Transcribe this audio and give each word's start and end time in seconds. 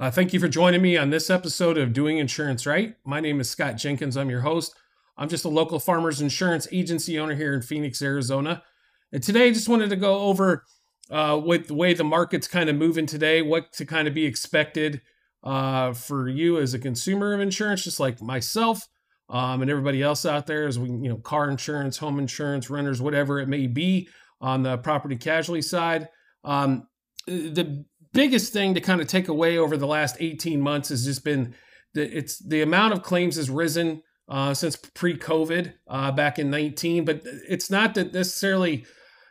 Uh, 0.00 0.10
thank 0.10 0.32
you 0.32 0.40
for 0.40 0.48
joining 0.48 0.80
me 0.80 0.96
on 0.96 1.10
this 1.10 1.28
episode 1.28 1.76
of 1.76 1.92
Doing 1.92 2.16
Insurance 2.16 2.64
Right. 2.64 2.94
My 3.04 3.20
name 3.20 3.38
is 3.38 3.50
Scott 3.50 3.76
Jenkins. 3.76 4.16
I'm 4.16 4.30
your 4.30 4.40
host. 4.40 4.74
I'm 5.18 5.28
just 5.28 5.44
a 5.44 5.50
local 5.50 5.78
farmers 5.78 6.22
insurance 6.22 6.66
agency 6.72 7.18
owner 7.18 7.34
here 7.34 7.52
in 7.52 7.60
Phoenix, 7.60 8.00
Arizona. 8.00 8.62
And 9.12 9.22
today 9.22 9.48
I 9.48 9.52
just 9.52 9.68
wanted 9.68 9.90
to 9.90 9.96
go 9.96 10.20
over 10.20 10.64
uh, 11.10 11.38
with 11.44 11.66
the 11.66 11.74
way 11.74 11.92
the 11.92 12.02
market's 12.02 12.48
kind 12.48 12.70
of 12.70 12.76
moving 12.76 13.04
today, 13.04 13.42
what 13.42 13.74
to 13.74 13.84
kind 13.84 14.08
of 14.08 14.14
be 14.14 14.24
expected 14.24 15.02
uh, 15.44 15.92
for 15.92 16.30
you 16.30 16.58
as 16.58 16.72
a 16.72 16.78
consumer 16.78 17.34
of 17.34 17.40
insurance, 17.40 17.84
just 17.84 18.00
like 18.00 18.22
myself 18.22 18.88
um, 19.28 19.60
and 19.60 19.70
everybody 19.70 20.00
else 20.02 20.24
out 20.24 20.46
there, 20.46 20.66
as 20.66 20.78
we, 20.78 20.88
you 20.88 21.10
know, 21.10 21.18
car 21.18 21.50
insurance, 21.50 21.98
home 21.98 22.18
insurance, 22.18 22.70
renters, 22.70 23.02
whatever 23.02 23.38
it 23.38 23.48
may 23.48 23.66
be 23.66 24.08
on 24.40 24.62
the 24.62 24.78
property 24.78 25.16
casualty 25.16 25.60
side. 25.60 26.08
Um, 26.42 26.88
the 27.26 27.84
biggest 28.12 28.52
thing 28.52 28.74
to 28.74 28.80
kind 28.80 29.00
of 29.00 29.06
take 29.06 29.28
away 29.28 29.58
over 29.58 29.76
the 29.76 29.86
last 29.86 30.16
18 30.20 30.60
months 30.60 30.88
has 30.88 31.04
just 31.04 31.24
been 31.24 31.54
that 31.94 32.16
it's 32.16 32.38
the 32.38 32.62
amount 32.62 32.92
of 32.92 33.02
claims 33.02 33.36
has 33.36 33.50
risen 33.50 34.02
uh, 34.28 34.54
since 34.54 34.76
pre-COVID 34.76 35.74
uh, 35.88 36.12
back 36.12 36.38
in 36.38 36.50
19, 36.50 37.04
but 37.04 37.22
it's 37.24 37.70
not 37.70 37.94
that 37.94 38.12
necessarily 38.12 38.84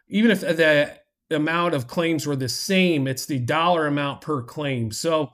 even 0.09 0.31
if 0.31 0.41
the 0.41 0.99
amount 1.31 1.75
of 1.75 1.87
claims 1.87 2.25
were 2.25 2.35
the 2.35 2.49
same, 2.49 3.07
it's 3.07 3.25
the 3.25 3.39
dollar 3.39 3.87
amount 3.87 4.21
per 4.21 4.41
claim. 4.41 4.91
So 4.91 5.31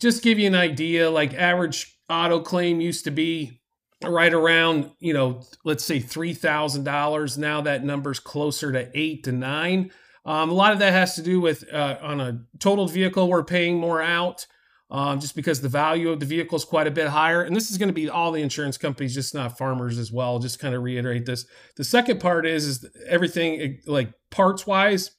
just 0.00 0.22
give 0.22 0.38
you 0.38 0.46
an 0.46 0.54
idea, 0.54 1.10
like 1.10 1.34
average 1.34 1.98
auto 2.08 2.40
claim 2.40 2.80
used 2.80 3.04
to 3.04 3.10
be 3.10 3.60
right 4.04 4.32
around, 4.32 4.90
you 4.98 5.12
know, 5.12 5.42
let's 5.64 5.84
say 5.84 5.98
$3,000. 5.98 7.38
Now 7.38 7.60
that 7.62 7.84
number's 7.84 8.20
closer 8.20 8.72
to 8.72 8.90
eight 8.94 9.24
to 9.24 9.32
nine. 9.32 9.90
Um, 10.24 10.50
a 10.50 10.54
lot 10.54 10.72
of 10.72 10.78
that 10.78 10.92
has 10.92 11.14
to 11.16 11.22
do 11.22 11.40
with 11.40 11.64
uh, 11.72 11.98
on 12.00 12.20
a 12.20 12.42
totaled 12.58 12.92
vehicle, 12.92 13.28
we're 13.28 13.44
paying 13.44 13.78
more 13.78 14.00
out 14.00 14.46
um, 14.92 15.20
just 15.20 15.34
because 15.34 15.60
the 15.60 15.68
value 15.68 16.10
of 16.10 16.20
the 16.20 16.26
vehicle 16.26 16.56
is 16.56 16.64
quite 16.64 16.86
a 16.86 16.90
bit 16.90 17.08
higher. 17.08 17.42
And 17.42 17.56
this 17.56 17.70
is 17.70 17.78
going 17.78 17.88
to 17.88 17.94
be 17.94 18.10
all 18.10 18.30
the 18.30 18.42
insurance 18.42 18.76
companies, 18.76 19.14
just 19.14 19.34
not 19.34 19.56
farmers 19.56 19.98
as 19.98 20.12
well. 20.12 20.38
Just 20.38 20.58
kind 20.60 20.74
of 20.74 20.82
reiterate 20.82 21.24
this. 21.24 21.46
The 21.76 21.84
second 21.84 22.20
part 22.20 22.46
is, 22.46 22.66
is 22.66 22.86
everything 23.08 23.80
like 23.86 24.12
parts 24.30 24.66
wise 24.66 25.10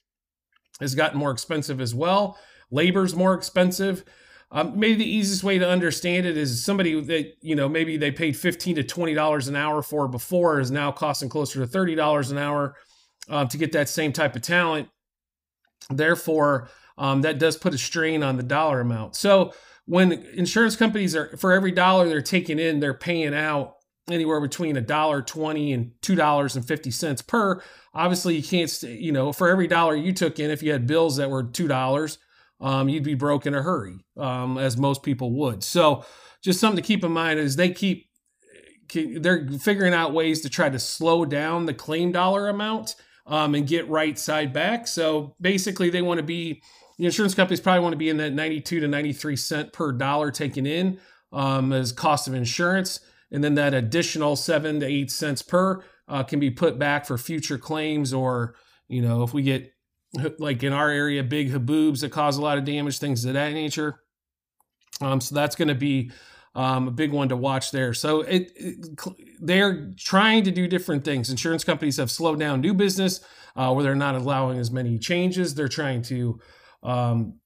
has 0.80 0.94
gotten 0.94 1.18
more 1.18 1.32
expensive 1.32 1.80
as 1.80 1.94
well. 1.94 2.38
Labor's 2.70 3.14
more 3.14 3.34
expensive. 3.34 4.04
Um, 4.52 4.78
maybe 4.78 4.94
the 4.94 5.10
easiest 5.10 5.42
way 5.42 5.58
to 5.58 5.68
understand 5.68 6.26
it 6.26 6.36
is 6.36 6.64
somebody 6.64 7.00
that 7.00 7.32
you 7.40 7.56
know 7.56 7.68
maybe 7.68 7.96
they 7.96 8.12
paid 8.12 8.36
fifteen 8.36 8.76
to 8.76 8.84
twenty 8.84 9.12
dollars 9.12 9.48
an 9.48 9.56
hour 9.56 9.82
for 9.82 10.06
before 10.06 10.60
is 10.60 10.70
now 10.70 10.92
costing 10.92 11.28
closer 11.28 11.58
to 11.58 11.66
thirty 11.66 11.96
dollars 11.96 12.30
an 12.30 12.38
hour 12.38 12.76
um, 13.28 13.48
to 13.48 13.58
get 13.58 13.72
that 13.72 13.88
same 13.88 14.12
type 14.12 14.36
of 14.36 14.42
talent. 14.42 14.88
Therefore, 15.90 16.68
um, 16.98 17.22
that 17.22 17.38
does 17.38 17.56
put 17.56 17.74
a 17.74 17.78
strain 17.78 18.22
on 18.22 18.36
the 18.36 18.42
dollar 18.42 18.80
amount. 18.80 19.16
So 19.16 19.52
when 19.86 20.12
insurance 20.12 20.76
companies 20.76 21.14
are 21.14 21.36
for 21.36 21.52
every 21.52 21.72
dollar 21.72 22.08
they're 22.08 22.22
taking 22.22 22.58
in, 22.58 22.80
they're 22.80 22.94
paying 22.94 23.34
out 23.34 23.76
anywhere 24.10 24.40
between 24.40 24.76
a 24.76 24.80
dollar 24.80 25.22
twenty 25.22 25.72
and 25.72 25.92
two 26.02 26.14
dollars 26.14 26.56
and 26.56 26.66
fifty 26.66 26.90
cents 26.90 27.22
per. 27.22 27.62
Obviously, 27.94 28.36
you 28.36 28.42
can't, 28.42 28.82
you 28.82 29.12
know, 29.12 29.32
for 29.32 29.48
every 29.48 29.66
dollar 29.66 29.94
you 29.94 30.12
took 30.12 30.38
in, 30.38 30.50
if 30.50 30.62
you 30.62 30.72
had 30.72 30.86
bills 30.86 31.16
that 31.16 31.30
were 31.30 31.42
two 31.42 31.68
dollars, 31.68 32.18
um, 32.60 32.88
you'd 32.88 33.04
be 33.04 33.14
broke 33.14 33.46
in 33.46 33.54
a 33.54 33.62
hurry, 33.62 33.98
um, 34.16 34.58
as 34.58 34.76
most 34.76 35.02
people 35.02 35.32
would. 35.32 35.62
So, 35.62 36.04
just 36.42 36.60
something 36.60 36.82
to 36.82 36.86
keep 36.86 37.04
in 37.04 37.12
mind 37.12 37.38
is 37.38 37.56
they 37.56 37.70
keep 37.70 38.08
they're 38.92 39.48
figuring 39.60 39.94
out 39.94 40.12
ways 40.12 40.40
to 40.42 40.48
try 40.48 40.68
to 40.68 40.78
slow 40.78 41.24
down 41.24 41.66
the 41.66 41.74
claim 41.74 42.12
dollar 42.12 42.48
amount 42.48 42.96
um, 43.26 43.54
and 43.54 43.66
get 43.66 43.88
right 43.88 44.18
side 44.18 44.52
back. 44.52 44.86
So 44.86 45.34
basically, 45.40 45.90
they 45.90 46.02
want 46.02 46.18
to 46.18 46.24
be 46.24 46.62
the 46.98 47.06
insurance 47.06 47.34
companies 47.34 47.60
probably 47.60 47.80
want 47.80 47.92
to 47.92 47.98
be 47.98 48.08
in 48.08 48.18
that 48.18 48.32
92 48.32 48.80
to 48.80 48.88
93 48.88 49.36
cent 49.36 49.72
per 49.72 49.92
dollar 49.92 50.30
taken 50.30 50.66
in 50.66 50.98
um, 51.32 51.72
as 51.72 51.92
cost 51.92 52.28
of 52.28 52.34
insurance. 52.34 53.00
And 53.32 53.42
then 53.42 53.54
that 53.56 53.74
additional 53.74 54.36
seven 54.36 54.80
to 54.80 54.86
eight 54.86 55.10
cents 55.10 55.42
per 55.42 55.82
uh, 56.06 56.22
can 56.22 56.38
be 56.38 56.50
put 56.50 56.78
back 56.78 57.06
for 57.06 57.18
future 57.18 57.58
claims 57.58 58.12
or, 58.14 58.54
you 58.86 59.02
know, 59.02 59.22
if 59.24 59.34
we 59.34 59.42
get 59.42 59.72
like 60.38 60.62
in 60.62 60.72
our 60.72 60.90
area, 60.90 61.22
big 61.24 61.50
haboobs 61.50 62.00
that 62.00 62.12
cause 62.12 62.36
a 62.36 62.42
lot 62.42 62.58
of 62.58 62.64
damage, 62.64 62.98
things 62.98 63.24
of 63.24 63.34
that 63.34 63.52
nature. 63.52 64.00
Um, 65.00 65.20
so 65.20 65.34
that's 65.34 65.56
going 65.56 65.68
to 65.68 65.74
be 65.74 66.12
um, 66.54 66.88
a 66.88 66.90
big 66.90 67.12
one 67.12 67.28
to 67.28 67.36
watch 67.36 67.70
there. 67.70 67.92
So 67.94 68.20
it, 68.22 68.52
it, 68.54 68.98
they're 69.40 69.92
trying 69.98 70.44
to 70.44 70.50
do 70.50 70.68
different 70.68 71.04
things. 71.04 71.30
Insurance 71.30 71.64
companies 71.64 71.96
have 71.96 72.10
slowed 72.10 72.38
down 72.38 72.60
new 72.60 72.74
business 72.74 73.20
uh, 73.56 73.72
where 73.72 73.82
they're 73.82 73.94
not 73.94 74.14
allowing 74.14 74.58
as 74.58 74.70
many 74.70 74.98
changes. 74.98 75.54
They're 75.54 75.68
trying 75.68 76.02
to, 76.02 76.40
um, 76.82 77.38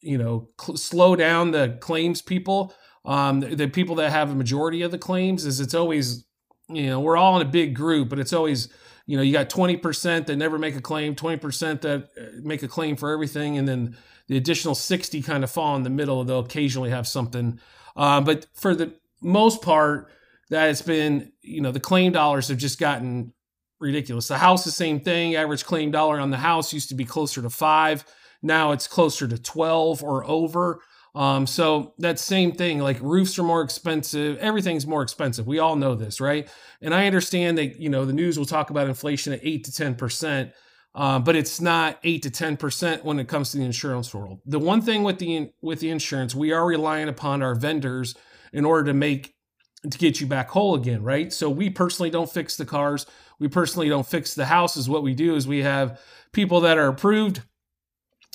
you 0.00 0.18
know, 0.18 0.48
cl- 0.60 0.76
slow 0.76 1.16
down 1.16 1.52
the 1.52 1.78
claims 1.80 2.22
people. 2.22 2.74
Um, 3.04 3.40
the, 3.40 3.54
the 3.54 3.68
people 3.68 3.94
that 3.96 4.10
have 4.10 4.30
a 4.30 4.34
majority 4.34 4.82
of 4.82 4.90
the 4.90 4.98
claims 4.98 5.46
is 5.46 5.60
it's 5.60 5.74
always, 5.74 6.24
you 6.68 6.86
know, 6.86 7.00
we're 7.00 7.16
all 7.16 7.40
in 7.40 7.46
a 7.46 7.50
big 7.50 7.74
group, 7.74 8.08
but 8.08 8.18
it's 8.18 8.32
always, 8.32 8.68
you 9.06 9.16
know, 9.16 9.22
you 9.22 9.32
got 9.32 9.48
20% 9.48 10.26
that 10.26 10.36
never 10.36 10.58
make 10.58 10.74
a 10.74 10.80
claim, 10.80 11.14
20% 11.14 11.82
that 11.82 12.08
uh, 12.20 12.22
make 12.42 12.64
a 12.64 12.68
claim 12.68 12.96
for 12.96 13.12
everything, 13.12 13.56
and 13.56 13.68
then 13.68 13.96
the 14.26 14.36
additional 14.36 14.74
60 14.74 15.22
kind 15.22 15.44
of 15.44 15.50
fall 15.52 15.76
in 15.76 15.84
the 15.84 15.90
middle. 15.90 16.24
They'll 16.24 16.40
occasionally 16.40 16.90
have 16.90 17.06
something 17.06 17.60
uh, 17.96 18.20
but 18.20 18.46
for 18.54 18.74
the 18.74 18.94
most 19.20 19.62
part, 19.62 20.10
that 20.50 20.66
has 20.66 20.82
been, 20.82 21.32
you 21.42 21.60
know, 21.60 21.72
the 21.72 21.80
claim 21.80 22.12
dollars 22.12 22.48
have 22.48 22.58
just 22.58 22.78
gotten 22.78 23.32
ridiculous. 23.80 24.28
The 24.28 24.38
house, 24.38 24.64
the 24.64 24.70
same 24.70 25.00
thing. 25.00 25.34
Average 25.34 25.64
claim 25.64 25.90
dollar 25.90 26.20
on 26.20 26.30
the 26.30 26.36
house 26.36 26.72
used 26.72 26.88
to 26.90 26.94
be 26.94 27.04
closer 27.04 27.42
to 27.42 27.50
five. 27.50 28.04
Now 28.42 28.72
it's 28.72 28.86
closer 28.86 29.26
to 29.26 29.38
12 29.38 30.02
or 30.02 30.24
over. 30.24 30.80
Um, 31.14 31.46
so 31.46 31.94
that 31.98 32.18
same 32.18 32.52
thing, 32.52 32.78
like 32.78 33.00
roofs 33.00 33.38
are 33.38 33.42
more 33.42 33.62
expensive, 33.62 34.36
everything's 34.36 34.86
more 34.86 35.00
expensive. 35.00 35.46
We 35.46 35.58
all 35.58 35.74
know 35.74 35.94
this, 35.94 36.20
right? 36.20 36.46
And 36.82 36.94
I 36.94 37.06
understand 37.06 37.56
that, 37.56 37.80
you 37.80 37.88
know, 37.88 38.04
the 38.04 38.12
news 38.12 38.38
will 38.38 38.44
talk 38.44 38.68
about 38.68 38.86
inflation 38.86 39.32
at 39.32 39.40
eight 39.42 39.64
to 39.64 39.70
10%. 39.70 40.52
Uh, 40.96 41.18
but 41.18 41.36
it's 41.36 41.60
not 41.60 41.98
eight 42.04 42.22
to 42.22 42.30
ten 42.30 42.56
percent 42.56 43.04
when 43.04 43.18
it 43.18 43.28
comes 43.28 43.50
to 43.50 43.58
the 43.58 43.64
insurance 43.64 44.14
world. 44.14 44.40
The 44.46 44.58
one 44.58 44.80
thing 44.80 45.02
with 45.02 45.18
the 45.18 45.50
with 45.60 45.80
the 45.80 45.90
insurance, 45.90 46.34
we 46.34 46.52
are 46.52 46.64
relying 46.64 47.08
upon 47.08 47.42
our 47.42 47.54
vendors 47.54 48.14
in 48.50 48.64
order 48.64 48.84
to 48.84 48.94
make 48.94 49.34
to 49.82 49.98
get 49.98 50.22
you 50.22 50.26
back 50.26 50.48
whole 50.48 50.74
again, 50.74 51.02
right? 51.02 51.32
So 51.32 51.50
we 51.50 51.68
personally 51.68 52.08
don't 52.08 52.32
fix 52.32 52.56
the 52.56 52.64
cars. 52.64 53.04
We 53.38 53.46
personally 53.48 53.90
don't 53.90 54.06
fix 54.06 54.34
the 54.34 54.46
houses. 54.46 54.88
What 54.88 55.02
we 55.02 55.14
do 55.14 55.36
is 55.36 55.46
we 55.46 55.62
have 55.62 56.00
people 56.32 56.60
that 56.62 56.78
are 56.78 56.88
approved 56.88 57.42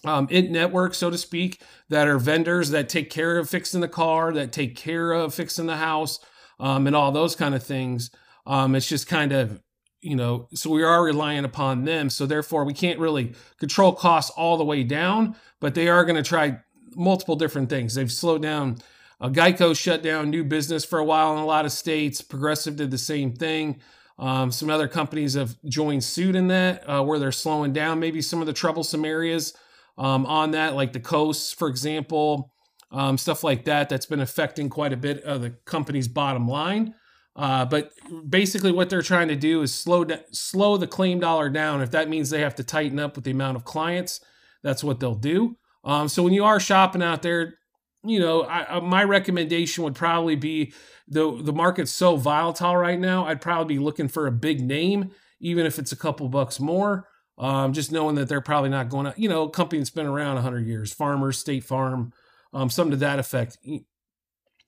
um, 0.05 0.28
in 0.29 0.51
network, 0.51 0.93
so 0.93 1.09
to 1.09 1.17
speak, 1.17 1.63
that 1.89 2.07
are 2.07 2.19
vendors 2.19 2.69
that 2.69 2.89
take 2.89 3.09
care 3.09 3.39
of 3.39 3.49
fixing 3.49 3.81
the 3.81 3.88
car, 3.88 4.31
that 4.33 4.51
take 4.51 4.75
care 4.75 5.11
of 5.11 5.33
fixing 5.33 5.66
the 5.66 5.78
house, 5.78 6.19
um, 6.59 6.85
and 6.85 6.95
all 6.95 7.11
those 7.11 7.35
kind 7.35 7.55
of 7.55 7.63
things. 7.63 8.11
Um, 8.45 8.75
it's 8.75 8.88
just 8.88 9.07
kind 9.07 9.31
of 9.31 9.61
you 10.01 10.16
know, 10.16 10.47
so 10.53 10.69
we 10.69 10.84
are 10.84 11.03
relying 11.03 11.45
upon 11.45 11.85
them. 11.85 12.09
So 12.09 12.25
therefore, 12.25 12.63
we 12.63 12.73
can't 12.73 13.00
really 13.00 13.34
control 13.59 13.94
costs 13.94 14.31
all 14.31 14.57
the 14.57 14.66
way 14.66 14.84
down, 14.84 15.35
but 15.59 15.75
they 15.75 15.88
are 15.88 16.03
going 16.03 16.22
to 16.22 16.28
try 16.28 16.59
multiple 16.95 17.35
different 17.35 17.69
things. 17.69 17.95
They've 17.95 18.11
slowed 18.11 18.41
down. 18.41 18.78
Uh, 19.19 19.29
Geico 19.29 19.78
shut 19.78 20.01
down 20.01 20.29
new 20.29 20.44
business 20.44 20.84
for 20.84 20.97
a 20.97 21.06
while 21.06 21.34
in 21.34 21.40
a 21.40 21.45
lot 21.45 21.66
of 21.66 21.72
states. 21.72 22.22
Progressive 22.22 22.75
did 22.75 22.90
the 22.90 22.97
same 22.97 23.34
thing. 23.34 23.79
Um, 24.17 24.51
some 24.51 24.69
other 24.69 24.88
companies 24.88 25.35
have 25.35 25.56
joined 25.66 26.03
suit 26.03 26.35
in 26.35 26.47
that, 26.47 26.88
uh, 26.88 27.03
where 27.03 27.19
they're 27.19 27.31
slowing 27.31 27.73
down 27.73 28.00
maybe 28.00 28.22
some 28.22 28.41
of 28.41 28.47
the 28.47 28.53
troublesome 28.53 29.06
areas 29.06 29.53
um, 29.97 30.25
on 30.25 30.51
that, 30.51 30.75
like 30.75 30.94
the 30.94 31.00
coasts, 31.00 31.53
for 31.53 31.67
example, 31.67 32.51
um, 32.91 33.17
stuff 33.17 33.44
like 33.44 33.66
that. 33.66 33.90
That's 33.90 34.06
been 34.06 34.19
affecting 34.19 34.69
quite 34.69 34.94
a 34.94 34.97
bit 34.97 35.23
of 35.23 35.41
the 35.41 35.51
company's 35.66 36.07
bottom 36.07 36.47
line. 36.47 36.94
Uh, 37.35 37.65
but 37.65 37.91
basically, 38.27 38.71
what 38.71 38.89
they're 38.89 39.01
trying 39.01 39.29
to 39.29 39.35
do 39.35 39.61
is 39.61 39.73
slow 39.73 40.05
slow 40.31 40.77
the 40.77 40.87
claim 40.87 41.19
dollar 41.19 41.49
down. 41.49 41.81
If 41.81 41.91
that 41.91 42.09
means 42.09 42.29
they 42.29 42.41
have 42.41 42.55
to 42.55 42.63
tighten 42.63 42.99
up 42.99 43.15
with 43.15 43.23
the 43.23 43.31
amount 43.31 43.55
of 43.55 43.63
clients, 43.63 44.19
that's 44.63 44.83
what 44.83 44.99
they'll 44.99 45.15
do. 45.15 45.55
Um, 45.83 46.07
so 46.07 46.23
when 46.23 46.33
you 46.33 46.43
are 46.43 46.59
shopping 46.59 47.01
out 47.01 47.21
there, 47.21 47.55
you 48.03 48.19
know, 48.19 48.43
I, 48.43 48.77
uh, 48.77 48.81
my 48.81 49.03
recommendation 49.03 49.83
would 49.83 49.95
probably 49.95 50.35
be 50.35 50.73
the 51.07 51.41
the 51.41 51.53
market's 51.53 51.91
so 51.91 52.17
volatile 52.17 52.75
right 52.75 52.99
now. 52.99 53.25
I'd 53.25 53.41
probably 53.41 53.75
be 53.75 53.79
looking 53.79 54.07
for 54.09 54.27
a 54.27 54.31
big 54.31 54.61
name, 54.61 55.11
even 55.39 55.66
if 55.66 55.79
it's 55.79 55.91
a 55.91 55.97
couple 55.97 56.27
bucks 56.27 56.59
more. 56.59 57.07
Um, 57.37 57.73
just 57.73 57.91
knowing 57.91 58.16
that 58.16 58.27
they're 58.27 58.41
probably 58.41 58.69
not 58.69 58.89
going 58.89 59.05
to, 59.05 59.13
you 59.19 59.27
know, 59.27 59.43
a 59.43 59.49
company 59.49 59.79
that's 59.79 59.89
been 59.89 60.05
around 60.05 60.35
100 60.35 60.67
years, 60.67 60.93
Farmers, 60.93 61.39
State 61.39 61.63
Farm, 61.63 62.13
um, 62.53 62.69
something 62.69 62.91
to 62.91 62.97
that 62.97 63.17
effect 63.17 63.57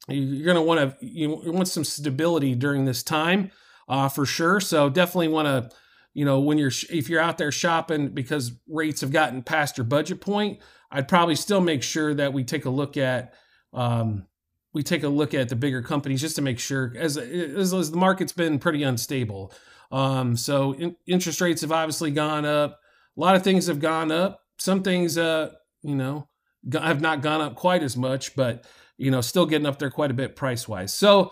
you're 0.08 0.46
going 0.46 0.56
to 0.56 0.62
want 0.62 1.00
to 1.00 1.06
you 1.06 1.30
want 1.30 1.68
some 1.68 1.84
stability 1.84 2.56
during 2.56 2.86
this 2.86 3.04
time 3.04 3.52
uh, 3.88 4.10
for 4.10 4.26
sure. 4.26 4.60
So 4.60 4.90
definitely 4.90 5.30
want 5.30 5.48
to 5.48 5.76
you 6.14 6.26
know 6.26 6.40
when 6.40 6.58
you're 6.58 6.72
if 6.90 7.10
you're 7.10 7.22
out 7.22 7.38
there 7.38 7.52
shopping 7.52 8.10
because 8.10 8.52
rates 8.68 9.02
have 9.02 9.12
gotten 9.12 9.42
past 9.42 9.80
your 9.80 9.86
budget 9.86 10.22
point 10.22 10.60
i'd 10.92 11.08
probably 11.08 11.36
still 11.36 11.60
make 11.60 11.82
sure 11.82 12.14
that 12.14 12.34
we 12.34 12.44
take 12.44 12.66
a 12.66 12.70
look 12.70 12.98
at 12.98 13.34
um, 13.74 14.28
we 14.74 14.84
take 14.84 15.04
a 15.04 15.10
look 15.10 15.34
at 15.34 15.50
the 15.50 15.56
bigger 15.56 15.82
companies 15.82 16.22
just 16.22 16.36
to 16.36 16.42
make 16.42 16.60
sure 16.60 16.94
as 16.98 17.18
as, 17.18 17.74
as 17.74 17.92
the 17.92 17.98
market's 17.98 18.34
been 18.34 18.60
pretty 18.60 18.84
unstable. 18.84 19.54
Um, 19.92 20.36
so 20.36 20.74
in, 20.74 20.96
interest 21.06 21.40
rates 21.42 21.62
have 21.62 21.72
obviously 21.72 22.12
gone 22.12 22.46
up. 22.46 22.80
A 23.16 23.20
lot 23.20 23.36
of 23.36 23.44
things 23.44 23.68
have 23.68 23.80
gone 23.80 24.12
up. 24.12 24.42
Some 24.58 24.84
things 24.84 25.18
uh 25.18 25.52
you 25.82 25.96
know 25.96 26.28
have 26.72 27.02
not 27.02 27.22
gone 27.22 27.42
up 27.42 27.56
quite 27.56 27.84
as 27.84 27.96
much, 27.96 28.36
but 28.36 28.66
you 28.98 29.12
know, 29.12 29.22
still 29.22 29.45
getting 29.45 29.68
up 29.68 29.80
there 29.80 29.92
quite 29.92 30.12
a 30.12 30.16
bit 30.16 30.36
price 30.36 30.68
wise. 30.68 30.94
So 30.94 31.31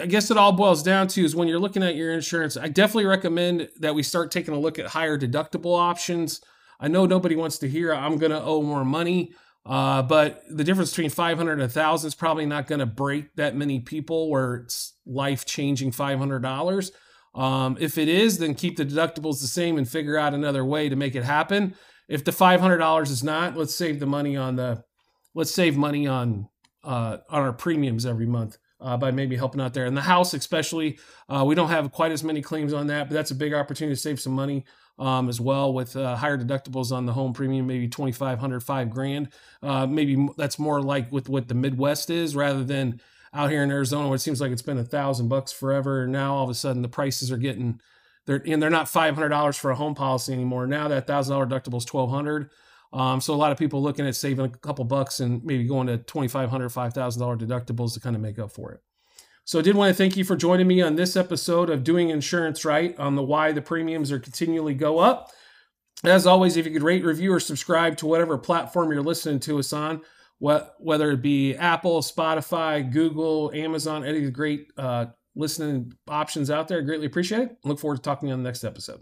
I 0.00 0.06
guess 0.06 0.30
it 0.30 0.36
all 0.36 0.52
boils 0.52 0.82
down 0.82 1.08
to 1.08 1.24
is 1.24 1.36
when 1.36 1.46
you're 1.46 1.58
looking 1.58 1.82
at 1.82 1.94
your 1.94 2.12
insurance, 2.12 2.56
I 2.56 2.68
definitely 2.68 3.06
recommend 3.06 3.68
that 3.78 3.94
we 3.94 4.02
start 4.02 4.30
taking 4.30 4.54
a 4.54 4.58
look 4.58 4.78
at 4.78 4.86
higher 4.86 5.18
deductible 5.18 5.78
options. 5.78 6.40
I 6.80 6.88
know 6.88 7.06
nobody 7.06 7.36
wants 7.36 7.58
to 7.58 7.68
hear 7.68 7.94
I'm 7.94 8.18
going 8.18 8.32
to 8.32 8.42
owe 8.42 8.62
more 8.62 8.84
money, 8.84 9.32
uh, 9.64 10.02
but 10.02 10.42
the 10.48 10.64
difference 10.64 10.90
between 10.90 11.10
500 11.10 11.52
and 11.52 11.60
1000 11.60 12.08
is 12.08 12.14
probably 12.14 12.46
not 12.46 12.66
going 12.66 12.78
to 12.78 12.86
break 12.86 13.34
that 13.36 13.54
many 13.54 13.80
people 13.80 14.30
where 14.30 14.56
it's 14.56 14.94
life 15.06 15.44
changing 15.44 15.92
$500. 15.92 16.90
Um, 17.34 17.76
if 17.78 17.98
it 17.98 18.08
is, 18.08 18.38
then 18.38 18.54
keep 18.54 18.76
the 18.76 18.86
deductibles 18.86 19.40
the 19.40 19.46
same 19.46 19.76
and 19.76 19.88
figure 19.88 20.16
out 20.16 20.34
another 20.34 20.64
way 20.64 20.88
to 20.88 20.96
make 20.96 21.14
it 21.14 21.24
happen. 21.24 21.74
If 22.08 22.24
the 22.24 22.30
$500 22.30 23.02
is 23.10 23.22
not, 23.22 23.56
let's 23.56 23.74
save 23.74 24.00
the 24.00 24.06
money 24.06 24.36
on 24.36 24.56
the, 24.56 24.82
let's 25.34 25.54
save 25.54 25.76
money 25.76 26.06
on, 26.06 26.48
uh, 26.84 27.18
on 27.28 27.42
our 27.42 27.52
premiums 27.52 28.06
every 28.06 28.26
month 28.26 28.58
uh, 28.80 28.96
by 28.96 29.10
maybe 29.10 29.36
helping 29.36 29.60
out 29.60 29.74
there. 29.74 29.86
And 29.86 29.96
the 29.96 30.02
house, 30.02 30.34
especially, 30.34 30.98
uh, 31.28 31.44
we 31.46 31.54
don't 31.54 31.68
have 31.68 31.92
quite 31.92 32.12
as 32.12 32.22
many 32.22 32.42
claims 32.42 32.72
on 32.72 32.86
that, 32.88 33.08
but 33.08 33.14
that's 33.14 33.30
a 33.30 33.34
big 33.34 33.52
opportunity 33.52 33.94
to 33.94 34.00
save 34.00 34.20
some 34.20 34.32
money 34.32 34.64
um, 34.98 35.28
as 35.28 35.40
well 35.40 35.72
with 35.72 35.96
uh, 35.96 36.16
higher 36.16 36.38
deductibles 36.38 36.92
on 36.92 37.06
the 37.06 37.12
home 37.12 37.32
premium, 37.32 37.66
maybe 37.66 37.88
2,500, 37.88 38.60
five 38.60 38.90
grand. 38.90 39.28
Uh, 39.62 39.86
maybe 39.86 40.28
that's 40.36 40.58
more 40.58 40.82
like 40.82 41.10
with 41.12 41.28
what 41.28 41.48
the 41.48 41.54
Midwest 41.54 42.10
is 42.10 42.34
rather 42.34 42.64
than 42.64 43.00
out 43.34 43.50
here 43.50 43.62
in 43.62 43.70
Arizona 43.70 44.08
where 44.08 44.16
it 44.16 44.20
seems 44.20 44.40
like 44.40 44.50
it's 44.50 44.62
been 44.62 44.78
a 44.78 44.84
thousand 44.84 45.28
bucks 45.28 45.52
forever. 45.52 46.06
Now 46.06 46.34
all 46.34 46.44
of 46.44 46.50
a 46.50 46.54
sudden 46.54 46.82
the 46.82 46.88
prices 46.88 47.30
are 47.30 47.36
getting, 47.36 47.80
they're, 48.26 48.42
and 48.46 48.62
they're 48.62 48.70
not 48.70 48.86
$500 48.86 49.58
for 49.58 49.70
a 49.70 49.76
home 49.76 49.94
policy 49.94 50.32
anymore. 50.32 50.66
Now 50.66 50.88
that 50.88 51.06
thousand 51.06 51.32
dollar 51.32 51.46
deductible 51.46 51.78
is 51.78 51.92
1200 51.92 52.50
um, 52.92 53.20
so 53.20 53.34
a 53.34 53.36
lot 53.36 53.52
of 53.52 53.58
people 53.58 53.82
looking 53.82 54.06
at 54.06 54.16
saving 54.16 54.46
a 54.46 54.48
couple 54.48 54.84
bucks 54.84 55.20
and 55.20 55.44
maybe 55.44 55.64
going 55.64 55.86
to 55.88 55.98
$2,500, 55.98 56.50
$5,000 56.50 57.38
deductibles 57.38 57.94
to 57.94 58.00
kind 58.00 58.16
of 58.16 58.22
make 58.22 58.38
up 58.38 58.50
for 58.50 58.72
it. 58.72 58.80
So 59.44 59.58
I 59.58 59.62
did 59.62 59.76
want 59.76 59.90
to 59.90 59.94
thank 59.94 60.16
you 60.16 60.24
for 60.24 60.36
joining 60.36 60.66
me 60.66 60.82
on 60.82 60.96
this 60.96 61.16
episode 61.16 61.70
of 61.70 61.84
Doing 61.84 62.10
Insurance 62.10 62.64
Right 62.64 62.98
on 62.98 63.14
the 63.14 63.22
why 63.22 63.52
the 63.52 63.62
premiums 63.62 64.12
are 64.12 64.18
continually 64.18 64.74
go 64.74 64.98
up. 64.98 65.30
As 66.04 66.26
always, 66.26 66.56
if 66.56 66.66
you 66.66 66.72
could 66.72 66.82
rate, 66.82 67.04
review, 67.04 67.32
or 67.32 67.40
subscribe 67.40 67.96
to 67.98 68.06
whatever 68.06 68.38
platform 68.38 68.92
you're 68.92 69.02
listening 69.02 69.40
to 69.40 69.58
us 69.58 69.72
on, 69.72 70.02
whether 70.38 71.10
it 71.10 71.22
be 71.22 71.56
Apple, 71.56 72.00
Spotify, 72.02 72.88
Google, 72.90 73.50
Amazon, 73.52 74.04
any 74.04 74.18
of 74.18 74.24
the 74.24 74.30
great 74.30 74.70
uh, 74.76 75.06
listening 75.34 75.92
options 76.06 76.50
out 76.50 76.68
there, 76.68 76.78
I 76.78 76.82
greatly 76.82 77.06
appreciate 77.06 77.42
it. 77.42 77.56
Look 77.64 77.80
forward 77.80 77.96
to 77.96 78.02
talking 78.02 78.26
to 78.26 78.28
you 78.28 78.34
on 78.34 78.42
the 78.42 78.48
next 78.48 78.64
episode. 78.64 79.00